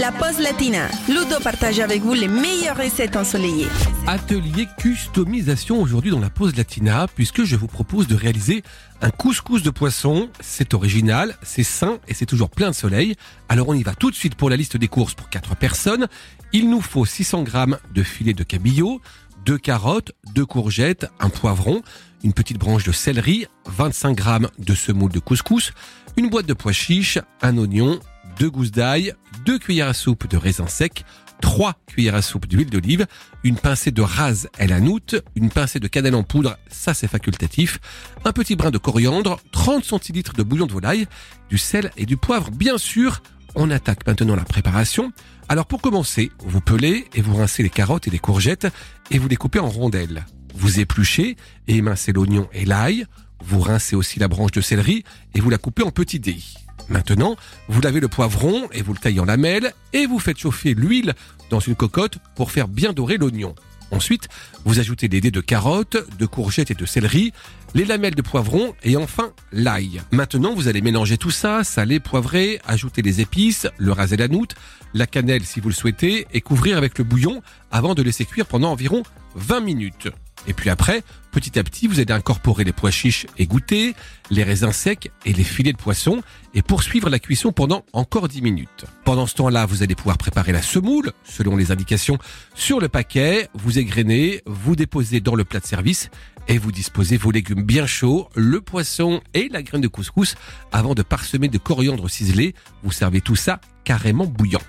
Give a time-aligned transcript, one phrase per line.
[0.00, 0.88] La pause latina.
[1.08, 3.66] Ludo partage avec vous les meilleures recettes ensoleillées.
[4.06, 8.62] Atelier customisation aujourd'hui dans la pause latina, puisque je vous propose de réaliser
[9.02, 10.30] un couscous de poisson.
[10.40, 13.14] C'est original, c'est sain et c'est toujours plein de soleil.
[13.50, 16.08] Alors on y va tout de suite pour la liste des courses pour 4 personnes.
[16.54, 19.02] Il nous faut 600 grammes de filet de cabillaud,
[19.44, 21.82] deux carottes, deux courgettes, un poivron,
[22.24, 25.72] une petite branche de céleri, 25 grammes de semoule de couscous,
[26.16, 28.00] une boîte de pois chiches, un oignon,
[28.40, 29.12] deux gousses d'ail,
[29.44, 31.04] deux cuillères à soupe de raisin sec,
[31.42, 33.06] trois cuillères à soupe d'huile d'olive,
[33.44, 37.80] une pincée de rase el hanout, une pincée de cannelle en poudre, ça c'est facultatif,
[38.24, 41.06] un petit brin de coriandre, 30 centilitres de bouillon de volaille,
[41.50, 43.20] du sel et du poivre bien sûr.
[43.56, 45.12] On attaque maintenant la préparation.
[45.50, 48.68] Alors pour commencer, vous pelez et vous rincez les carottes et les courgettes
[49.10, 50.24] et vous les coupez en rondelles.
[50.54, 51.36] Vous épluchez
[51.68, 53.04] et émincez l'oignon et l'ail.
[53.42, 55.04] Vous rincez aussi la branche de céleri
[55.34, 56.42] et vous la coupez en petits dés.
[56.88, 57.36] Maintenant,
[57.68, 61.14] vous lavez le poivron et vous le taillez en lamelles et vous faites chauffer l'huile
[61.50, 63.54] dans une cocotte pour faire bien dorer l'oignon.
[63.92, 64.28] Ensuite,
[64.64, 67.32] vous ajoutez les dés de carottes, de courgettes et de céleri,
[67.74, 70.00] les lamelles de poivron et enfin l'ail.
[70.12, 74.28] Maintenant, vous allez mélanger tout ça, saler, poivrer, ajouter les épices, le ras et la
[74.28, 74.54] noute,
[74.94, 78.46] la cannelle si vous le souhaitez et couvrir avec le bouillon avant de laisser cuire
[78.46, 79.02] pendant environ
[79.34, 80.08] 20 minutes.
[80.46, 81.02] Et puis après,
[81.32, 83.94] petit à petit, vous allez incorporer les pois chiches égouttés,
[84.30, 86.22] les raisins secs et les filets de poisson
[86.54, 88.84] et poursuivre la cuisson pendant encore 10 minutes.
[89.04, 92.18] Pendant ce temps-là, vous allez pouvoir préparer la semoule selon les indications
[92.54, 96.10] sur le paquet, vous égrenez, vous déposez dans le plat de service
[96.48, 100.34] et vous disposez vos légumes bien chauds, le poisson et la graine de couscous
[100.72, 102.54] avant de parsemer de coriandre ciselé.
[102.82, 104.60] Vous servez tout ça carrément bouillant.